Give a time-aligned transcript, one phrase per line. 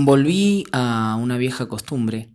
[0.00, 2.30] Volví a una vieja costumbre,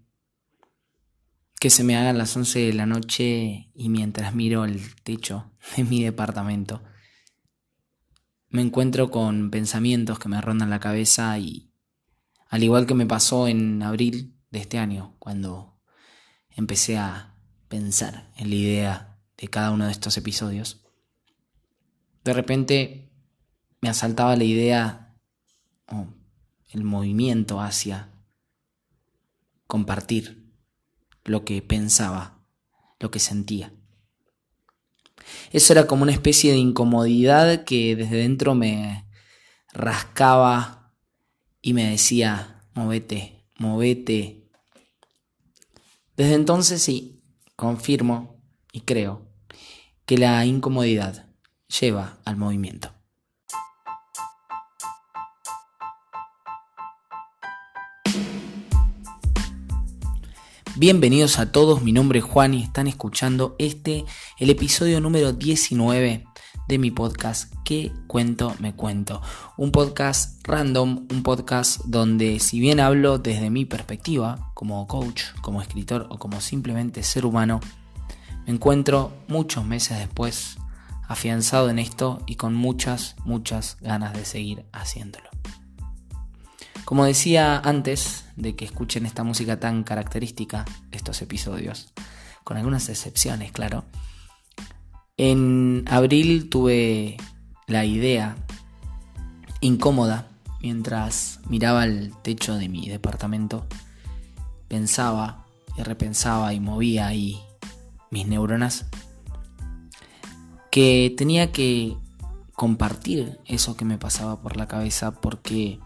[1.62, 5.50] que se me haga a las 11 de la noche y mientras miro el techo
[5.78, 6.84] de mi departamento,
[8.50, 11.72] me encuentro con pensamientos que me rondan la cabeza y,
[12.50, 15.80] al igual que me pasó en abril de este año, cuando
[16.50, 17.38] empecé a
[17.70, 20.84] pensar en la idea de cada uno de estos episodios,
[22.26, 23.10] de repente
[23.80, 25.16] me asaltaba la idea
[26.74, 28.12] el movimiento hacia
[29.68, 30.52] compartir
[31.24, 32.44] lo que pensaba,
[33.00, 33.74] lo que sentía.
[35.52, 39.08] Eso era como una especie de incomodidad que desde dentro me
[39.72, 40.94] rascaba
[41.62, 44.50] y me decía, movete, movete.
[46.18, 47.24] Desde entonces sí,
[47.56, 49.28] confirmo y creo
[50.06, 51.30] que la incomodidad
[51.80, 52.93] lleva al movimiento.
[60.76, 64.06] Bienvenidos a todos, mi nombre es Juan y están escuchando este,
[64.40, 66.26] el episodio número 19
[66.68, 69.22] de mi podcast ¿Qué cuento me cuento?
[69.56, 75.62] Un podcast random, un podcast donde si bien hablo desde mi perspectiva, como coach, como
[75.62, 77.60] escritor o como simplemente ser humano,
[78.48, 80.58] me encuentro muchos meses después
[81.08, 85.33] afianzado en esto y con muchas, muchas ganas de seguir haciéndolo.
[86.86, 91.94] Como decía antes de que escuchen esta música tan característica, estos episodios,
[92.44, 93.86] con algunas excepciones, claro,
[95.18, 97.18] en abril tuve
[97.68, 98.36] la idea
[99.62, 100.28] incómoda
[100.62, 103.66] mientras miraba el techo de mi departamento,
[104.68, 105.46] pensaba
[105.78, 107.42] y repensaba y movía ahí
[108.12, 108.86] mis neuronas,
[110.72, 111.96] que tenía que
[112.54, 115.80] compartir eso que me pasaba por la cabeza porque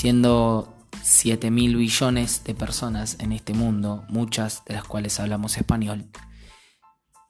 [0.00, 6.08] siendo 7 mil billones de personas en este mundo, muchas de las cuales hablamos español,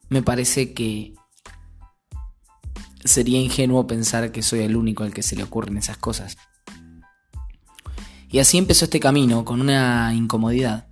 [0.09, 1.15] me parece que
[3.05, 6.37] sería ingenuo pensar que soy el único al que se le ocurren esas cosas.
[8.29, 10.87] Y así empezó este camino con una incomodidad.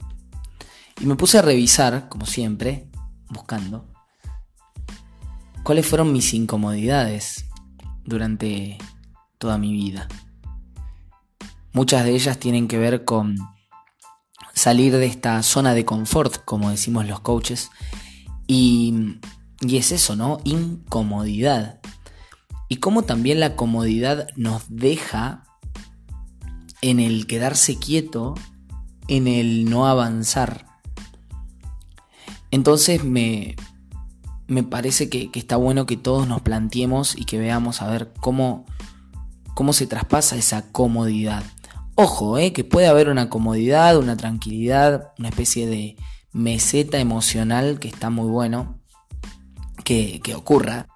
[1.01, 2.91] Y me puse a revisar, como siempre,
[3.29, 3.87] buscando,
[5.63, 7.45] cuáles fueron mis incomodidades
[8.05, 8.79] durante
[9.39, 10.09] toda mi vida.
[11.73, 13.37] Muchas de ellas tienen que ver con
[14.59, 17.71] salir de esta zona de confort, como decimos los coaches.
[18.47, 19.19] Y,
[19.61, 20.39] es eso, ¿no?
[20.45, 21.81] Incomodidad.
[22.69, 25.45] Y cómo también la comodidad nos deja
[26.81, 28.35] en el quedarse quieto,
[29.07, 30.67] en el no avanzar.
[32.51, 33.57] Entonces me,
[34.47, 38.13] me parece que, que, está bueno que todos nos planteemos y que veamos a ver
[38.21, 38.65] cómo,
[39.55, 41.45] cómo se traspasa esa comodidad.
[42.01, 45.97] Ojo, eh, que puede haber una comodidad, una tranquilidad, una especie de
[46.33, 48.79] meseta emocional que está muy bueno
[49.83, 50.87] que, ocurra.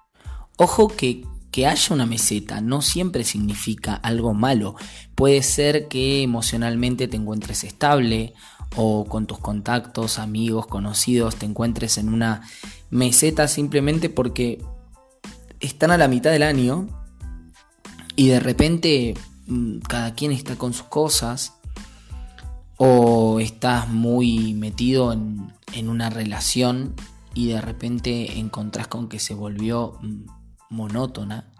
[0.55, 4.75] Ojo que, que haya una meseta no siempre significa algo malo.
[5.13, 8.33] Puede ser que emocionalmente te encuentres estable
[8.77, 12.43] o con tus contactos, amigos, conocidos, te encuentres en una
[12.91, 14.63] meseta simplemente porque
[15.59, 16.87] están a la mitad del año
[18.15, 19.15] y de repente
[19.87, 21.53] cada quien está con sus cosas
[22.77, 25.53] o estás muy metido en,
[25.87, 26.95] una relación
[27.33, 30.25] y de repente encontrás con que se volvió mm,
[30.69, 31.51] monótona.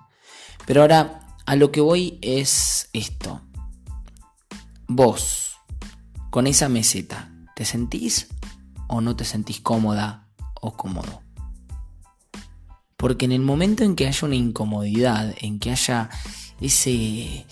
[0.66, 3.42] Pero ahora a lo que voy es esto.
[4.88, 5.56] Vos,
[6.30, 8.28] con esa meseta, ¿te sentís
[8.88, 10.28] o no te sentís cómoda
[10.62, 11.22] o cómodo?
[12.98, 16.10] Porque en el momento en que haya una incomodidad, en que haya
[16.62, 17.46] ese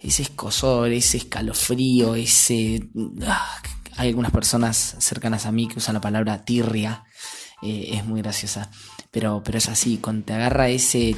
[0.00, 2.88] ese escosor, ese escalofrío, ese...
[3.26, 3.62] Ah,
[3.96, 7.04] hay algunas personas cercanas a mí que usan la palabra tirria,
[7.62, 8.70] eh, es muy graciosa,
[9.10, 11.16] pero, pero es así, cuando te agarra ese,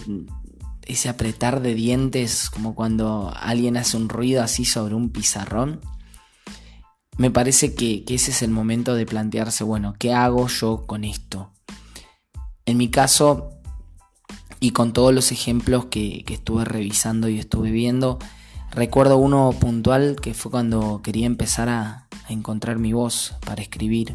[0.86, 5.80] ese apretar de dientes, como cuando alguien hace un ruido así sobre un pizarrón,
[7.16, 11.52] me parece que, ese es el momento de plantearse, bueno, ¿qué hago yo con esto?
[12.64, 13.50] En mi caso,
[14.60, 18.20] y con todos los ejemplos que, que estuve revisando y estuve viendo,
[18.72, 24.14] Recuerdo uno puntual que fue cuando quería empezar a, encontrar mi voz para escribir.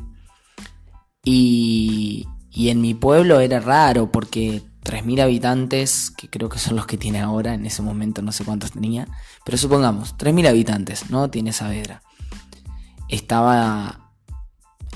[1.23, 6.85] Y, y en mi pueblo era raro porque 3.000 habitantes, que creo que son los
[6.85, 9.07] que tiene ahora, en ese momento no sé cuántos tenía,
[9.45, 11.29] pero supongamos, 3.000 habitantes, ¿no?
[11.29, 12.01] Tiene Saavedra.
[13.09, 14.11] Estaba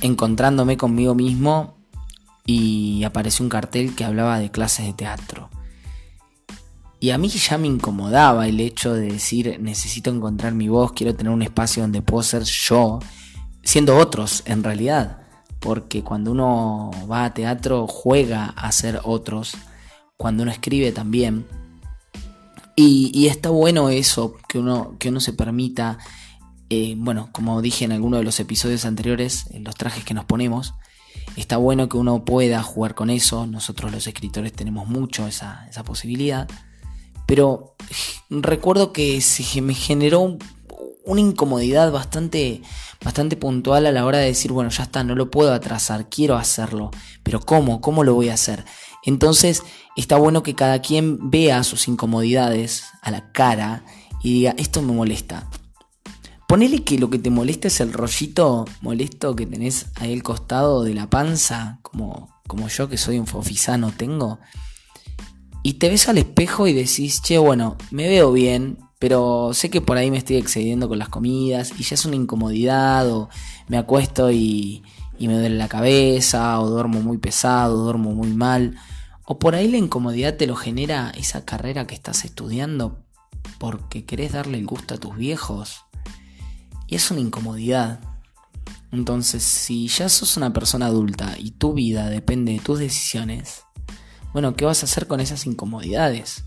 [0.02, 1.78] encontrándome conmigo mismo
[2.46, 5.50] y apareció un cartel que hablaba de clases de teatro.
[7.00, 11.16] Y a mí ya me incomodaba el hecho de decir, necesito encontrar mi voz, quiero
[11.16, 13.00] tener un espacio donde puedo ser yo,
[13.64, 15.20] siendo otros en realidad.
[15.60, 19.56] Porque cuando uno va a teatro juega a ser otros,
[20.18, 21.46] cuando uno escribe también.
[22.76, 25.98] Y, está bueno eso, que uno, que uno se permita,
[26.70, 30.26] eh, bueno, como dije en alguno de los episodios anteriores, en los trajes que nos
[30.26, 30.76] ponemos,
[31.36, 35.84] está bueno que uno pueda jugar con eso, nosotros los escritores tenemos mucho esa, esa
[35.84, 36.48] posibilidad,
[37.28, 37.76] pero
[38.32, 40.38] recuerdo que se me generó
[41.06, 42.62] una incomodidad bastante,
[43.04, 46.36] bastante puntual a la hora de decir, bueno, ya está, no lo puedo atrasar, quiero
[46.36, 46.90] hacerlo,
[47.24, 47.80] pero ¿cómo?
[47.80, 48.66] ¿Cómo lo voy a hacer?
[49.04, 49.64] Entonces
[49.96, 53.86] está bueno que cada quien vea sus incomodidades a la cara
[54.24, 55.50] y diga, esto me molesta.
[56.48, 60.84] Ponele que lo que te molesta es el rollito molesto que tenés ahí al costado
[60.84, 64.40] de la panza, como, como yo que soy un fofisano tengo.
[65.64, 69.82] Y te ves al espejo y decís, che, bueno, me veo bien, pero sé que
[69.82, 73.30] por ahí me estoy excediendo con las comidas y ya es una incomodidad o
[73.68, 74.84] me acuesto y,
[75.20, 78.76] me duele la cabeza o duermo muy pesado, duermo muy mal.
[79.26, 83.04] O por ahí la incomodidad te lo genera esa carrera que estás estudiando
[83.58, 85.82] porque querés darle el gusto a tus viejos.
[86.88, 88.00] Y es una incomodidad.
[88.92, 93.64] Entonces, si ya sos una persona adulta y tu vida depende de tus decisiones,
[94.34, 96.44] bueno, ¿qué vas a hacer con esas incomodidades?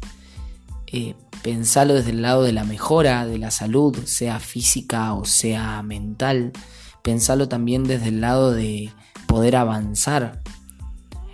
[0.86, 5.82] Eh, pensalo desde el lado de la mejora de la salud, sea física o sea
[5.82, 6.52] mental.
[7.02, 8.92] Pensalo también desde el lado de
[9.26, 10.42] poder avanzar.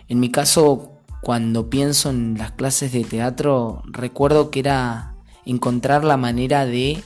[0.08, 5.14] En mi caso, cuando pienso en las clases de teatro, recuerdo que era
[5.44, 7.02] encontrar la manera de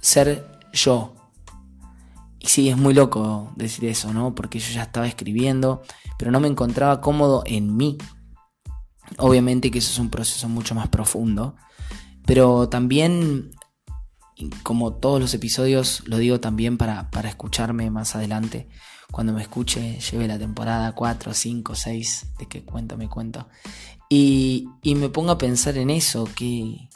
[0.00, 1.14] ser yo.
[2.38, 4.34] Y sí, es muy loco decir eso, ¿no?
[4.34, 5.82] Porque yo ya estaba escribiendo,
[6.18, 7.98] pero no me encontraba cómodo en mí.
[9.18, 11.56] Obviamente que eso es un proceso mucho más profundo.
[12.24, 13.50] Pero también,
[14.62, 18.68] como todos los episodios, lo digo también para, escucharme más adelante.
[19.10, 23.48] Cuando me escuche, lleve la temporada 4, 5, 6 de que cuento me cuento.
[24.08, 26.90] Y, y me pongo a pensar en eso, que,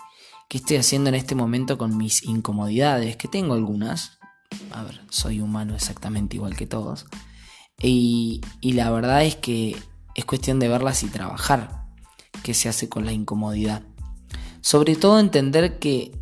[0.48, 4.18] que estoy haciendo en este momento con mis incomodidades, que tengo algunas.
[4.70, 7.06] A ver, soy humano exactamente igual que todos.
[7.80, 9.76] Y, y la verdad es que
[10.14, 11.81] es cuestión de verlas y trabajar
[12.42, 13.82] qué se hace con la incomodidad.
[14.60, 16.12] Sobre todo entender que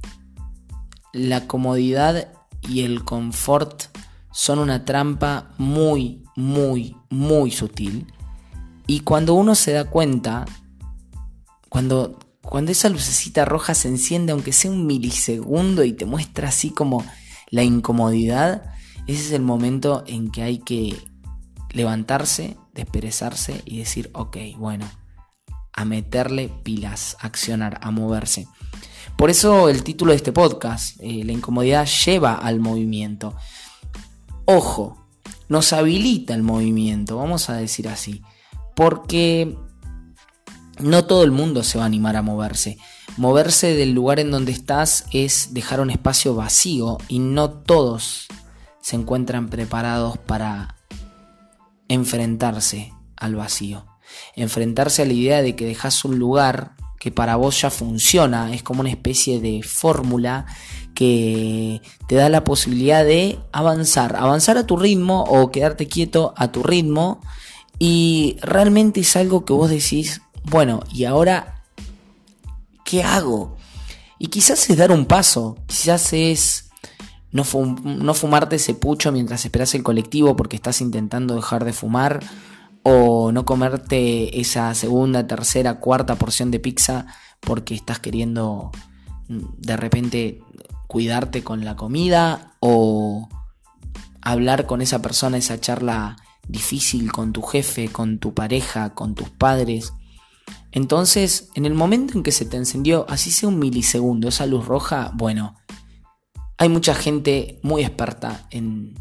[1.13, 2.33] la comodidad
[2.63, 3.85] y el confort
[4.33, 8.07] son una trampa muy, muy, muy sutil.
[8.87, 10.45] Y cuando uno se da cuenta,
[11.69, 16.71] cuando, cuando esa lucecita roja se enciende, aunque sea un milisegundo y te muestra así
[16.71, 17.05] como
[17.51, 18.75] la incomodidad,
[19.07, 20.97] ese es el momento en que hay que
[21.73, 24.89] levantarse, desperezarse y decir, ok, bueno,
[25.73, 28.47] a meterle pilas, a accionar, a moverse.
[29.17, 33.35] Por eso el título de este podcast, eh, la incomodidad lleva al movimiento.
[34.47, 34.97] Ojo,
[35.49, 38.23] nos habilita el movimiento, vamos a decir así,
[38.75, 39.57] porque
[40.79, 42.79] no todo el mundo se va a animar a moverse.
[43.17, 48.29] Moverse del lugar en donde estás es dejar un espacio vacío y no todos
[48.81, 50.77] se encuentran preparados para
[51.89, 53.90] enfrentarse al vacío
[54.37, 58.63] enfrentarse a la idea de que dejas un lugar que para vos ya funciona, es
[58.63, 60.45] como una especie de fórmula
[60.95, 66.53] que te da la posibilidad de avanzar, avanzar a tu ritmo o quedarte quieto a
[66.53, 67.23] tu ritmo
[67.79, 71.63] y realmente es algo que vos decís, bueno, ¿y ahora
[72.85, 73.57] qué hago?
[74.19, 76.71] Y quizás es dar un paso, quizás es
[77.33, 77.45] no,
[77.85, 82.21] no fumarte ese pucho mientras esperas el colectivo porque estás intentando dejar de fumar
[82.83, 87.07] o no comerte esa segunda, tercera, cuarta porción de pizza
[87.41, 88.71] porque estás queriendo
[89.29, 90.41] mm, de repente
[90.87, 93.29] cuidarte con la comida o
[94.23, 96.17] hablar con esa persona, esa charla
[96.49, 99.93] difícil con tu jefe, con tu pareja, con tus padres.
[100.73, 104.67] Entonces, en el momento en que se te encendió, así sea un milisegundo, esa luz
[104.67, 105.57] roja, bueno,
[106.59, 108.95] hay mucha gente muy experta en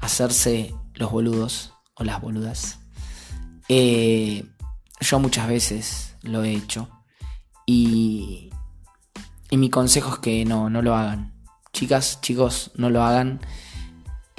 [0.00, 2.81] hacerse los boludos o las boludas.
[3.68, 4.44] Eh,
[5.00, 6.88] yo muchas veces lo he hecho.
[7.66, 8.50] Y,
[9.50, 11.32] y mi consejo es que no, no lo hagan.
[11.72, 13.40] Chicas, chicos, no lo hagan.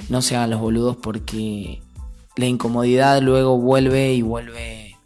[0.08, 1.82] No se hagan los boludos porque
[2.36, 4.96] la incomodidad luego vuelve y vuelve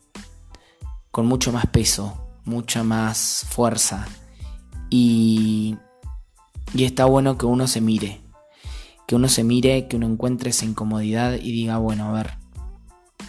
[1.10, 4.06] con mucho más peso, mucha más fuerza.
[4.90, 5.76] Y,
[6.75, 8.20] y está bueno que uno se mire.
[9.06, 12.38] Que uno se mire, que uno encuentre esa incomodidad y diga, bueno, a ver,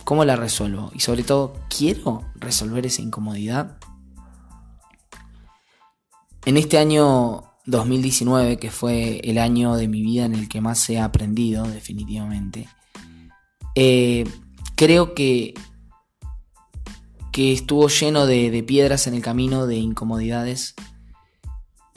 [0.10, 0.90] ¿Cómo la resuelvo?
[0.96, 3.78] Y sobre todo, ¿quiero resolver esa incomodidad?
[6.46, 10.90] En este año 2019, que fue el año de mi vida en el que más
[10.90, 12.68] he aprendido, definitivamente,
[13.76, 14.24] eh,
[14.74, 15.54] creo que,
[17.32, 20.74] que estuvo lleno de, de piedras en el camino, de incomodidades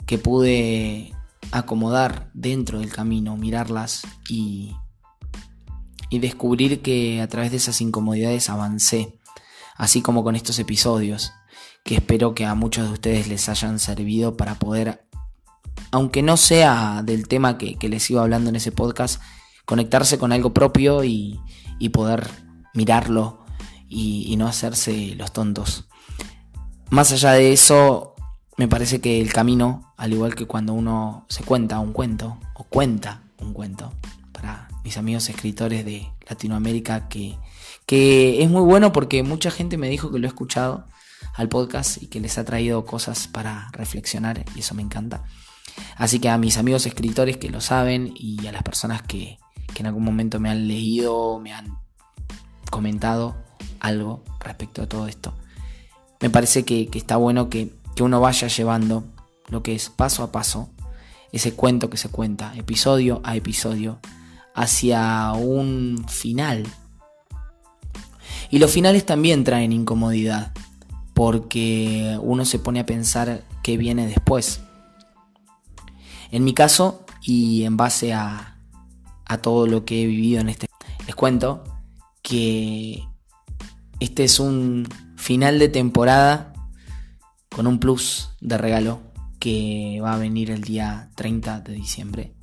[0.05, 1.15] que pude
[1.51, 4.75] acomodar dentro del camino, mirarlas y,
[6.13, 9.17] y descubrir que a través de esas incomodidades avancé,
[9.75, 11.31] así como con estos episodios,
[11.83, 15.07] que espero que a muchos de ustedes les hayan servido para poder,
[15.89, 19.23] aunque no sea del tema que, les iba hablando en ese podcast,
[19.65, 21.39] conectarse con algo propio y,
[21.91, 22.29] poder
[22.75, 23.43] mirarlo
[23.89, 25.89] y, y no hacerse los tontos.
[26.91, 28.13] Más allá de eso,
[28.55, 32.65] me parece que el camino, al igual que cuando uno se cuenta un cuento, o
[32.65, 33.91] cuenta un cuento,
[34.31, 37.37] para mis amigos escritores de Latinoamérica, que,
[37.85, 40.85] que es muy bueno porque mucha gente me dijo que lo he escuchado
[41.35, 45.23] al podcast y que les ha traído cosas para reflexionar y eso me encanta.
[45.95, 49.39] Así que a mis amigos escritores que lo saben y a las personas que,
[49.73, 51.77] que en algún momento me han leído, me han
[52.69, 53.35] comentado
[53.79, 55.33] algo respecto a todo esto,
[56.21, 59.03] me parece que, que está bueno que que uno vaya llevando
[59.49, 60.69] lo que es paso a paso,
[61.31, 63.99] ese cuento que se cuenta, episodio a episodio,
[64.55, 66.67] hacia un final.
[68.49, 70.53] Y los finales también traen incomodidad,
[71.13, 74.61] porque uno se pone a pensar qué viene después.
[76.31, 78.57] En mi caso, y en base a,
[79.25, 80.67] a todo lo que he vivido en este,
[81.05, 81.63] les cuento
[82.21, 83.03] que
[83.99, 86.53] este es un final de temporada
[87.49, 89.01] con un plus de regalo
[89.39, 92.33] que va a venir el día 30 de diciembre.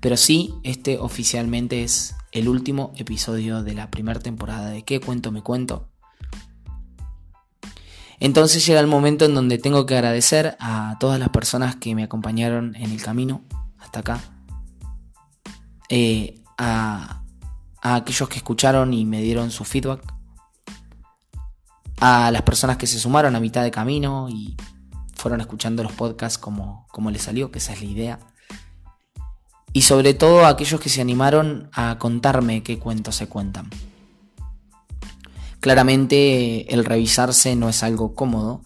[0.00, 5.30] Pero sí, este oficialmente es el último episodio de la primera temporada de ¿Qué cuento
[5.30, 5.88] me cuento?
[8.18, 12.04] Entonces llega el momento en donde tengo que agradecer a todas las personas que me
[12.04, 13.42] acompañaron en el camino
[13.78, 14.20] hasta acá.
[15.88, 17.22] Eh, a,
[17.82, 20.02] aquellos que escucharon y me dieron su feedback
[21.98, 24.54] a las personas que se sumaron a mitad de camino y
[25.14, 28.18] fueron escuchando los podcasts como, como les salió, que esa es la idea.
[29.72, 33.70] Y sobre todo a aquellos que se animaron a contarme qué cuentos se cuentan.
[35.60, 38.62] Claramente el revisarse no es algo cómodo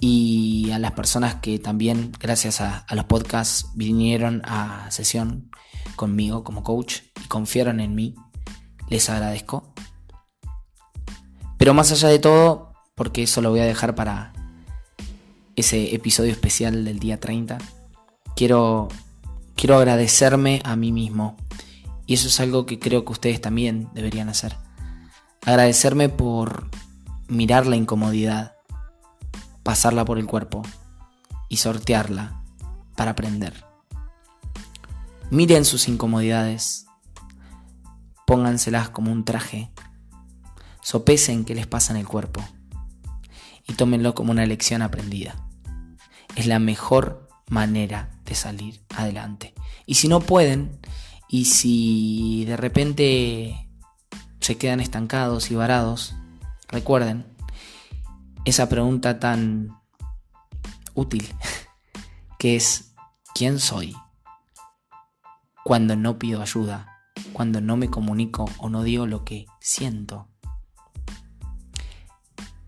[0.00, 5.50] y a las personas que también gracias a, a los podcasts vinieron a sesión
[5.96, 8.14] conmigo como coach y confiaron en mí,
[8.88, 9.74] les agradezco.
[11.58, 14.32] Pero más allá de todo, porque eso lo voy a dejar para
[15.56, 17.58] ese episodio especial del día 30,
[18.34, 18.88] quiero,
[19.60, 21.36] quiero agradecerme a mí mismo.
[22.06, 24.56] Y eso es algo que creo que ustedes también deberían hacer.
[25.44, 26.70] Agradecerme por
[27.28, 28.56] mirar la incomodidad,
[29.62, 30.62] pasarla por el cuerpo
[31.50, 32.42] y sortearla
[32.96, 33.66] para aprender.
[35.30, 36.86] Miren sus incomodidades,
[38.26, 39.70] pónganselas como un traje
[40.80, 42.42] Sopesen qué les pasa en el cuerpo
[43.68, 45.36] y tómenlo como una lección aprendida.
[46.34, 49.52] Es la mejor manera de salir adelante.
[49.84, 50.78] Y si no pueden,
[51.28, 53.68] y si de repente
[54.40, 56.14] se quedan estancados y varados,
[56.68, 57.26] recuerden
[58.46, 59.78] esa pregunta tan
[60.94, 61.28] útil
[62.38, 62.94] que es
[63.34, 63.94] ¿quién soy?
[65.62, 67.02] Cuando no pido ayuda,
[67.34, 70.30] cuando no me comunico o no digo lo que siento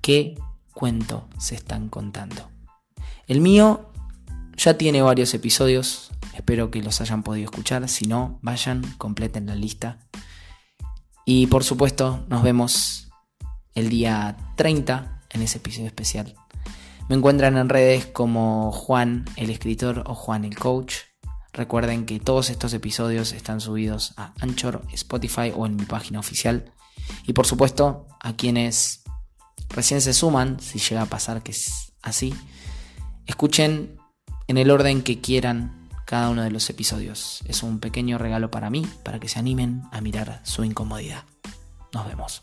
[0.02, 0.36] qué
[0.74, 2.50] cuento se están contando.
[3.26, 3.91] El mío
[4.62, 9.56] ya tiene varios episodios, espero que los hayan podido escuchar, si no, vayan, completen la
[9.56, 9.98] lista.
[11.24, 13.08] Y por supuesto, nos vemos
[13.74, 16.36] el día 30 en ese episodio especial.
[17.08, 20.94] Me encuentran en redes como Juan el escritor o Juan el coach.
[21.52, 26.72] Recuerden que todos estos episodios están subidos a Anchor, Spotify o en mi página oficial.
[27.26, 29.02] Y por supuesto, a quienes
[29.70, 32.32] recién se suman, si llega a pasar que es así,
[33.26, 34.00] escuchen
[34.52, 37.40] en el orden que quieran cada uno de los episodios.
[37.46, 41.24] Es un pequeño regalo para mí, para que se animen a mirar su incomodidad.
[41.94, 42.42] Nos vemos.